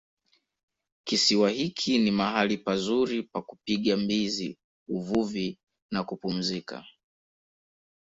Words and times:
Kisiwa 1.03 1.49
hiki 1.49 1.99
ni 1.99 2.11
mahali 2.11 2.57
pazuri 2.57 3.23
pa 3.23 3.41
kupiga 3.41 3.97
mbizi 3.97 4.57
uvuvi 4.87 5.59
au 5.95 6.05
kupumzika 6.05 6.85